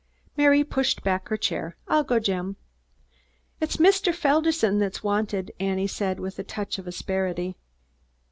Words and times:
Mary 0.35 0.63
pushed 0.63 1.03
back 1.03 1.29
her 1.29 1.37
chair, 1.37 1.77
"I'll 1.87 2.03
go, 2.03 2.17
Jim." 2.19 2.55
"It's 3.59 3.77
Mr. 3.77 4.11
Felderson 4.15 4.79
that's 4.79 5.03
wanted," 5.03 5.51
Annie 5.59 5.85
said 5.85 6.19
with 6.19 6.33
just 6.37 6.39
a 6.39 6.43
touch 6.43 6.79
of 6.79 6.87
asperity. 6.87 7.55